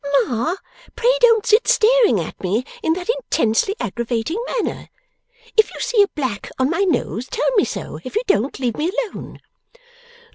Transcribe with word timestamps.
'Ma, 0.25 0.55
pray 0.95 1.15
don't 1.19 1.45
sit 1.45 1.67
staring 1.67 2.19
at 2.19 2.41
me 2.41 2.65
in 2.81 2.93
that 2.93 3.07
intensely 3.07 3.75
aggravating 3.79 4.43
manner! 4.47 4.89
If 5.55 5.71
you 5.71 5.79
see 5.79 6.01
a 6.01 6.07
black 6.15 6.49
on 6.57 6.71
my 6.71 6.79
nose, 6.81 7.27
tell 7.27 7.51
me 7.53 7.65
so; 7.65 7.99
if 8.03 8.15
you 8.15 8.23
don't, 8.25 8.57
leave 8.59 8.77
me 8.77 8.89
alone. 9.03 9.39